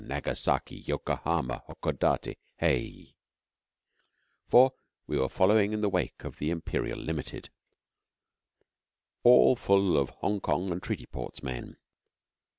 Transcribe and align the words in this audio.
Nagasaki, 0.03 0.77
Yokohama, 0.77 1.61
Hakodate, 1.69 2.35
Heh!' 2.57 3.13
for 4.47 4.71
we 5.05 5.19
were 5.19 5.29
following 5.29 5.73
in 5.73 5.81
the 5.81 5.89
wake 5.89 6.23
of 6.23 6.39
the 6.39 6.49
Imperial 6.49 6.97
Limited, 6.97 7.51
all 9.23 9.55
full 9.55 9.95
of 9.97 10.09
Hongkong 10.23 10.71
and 10.71 10.81
Treaty 10.81 11.05
Ports 11.05 11.43
men. 11.43 11.77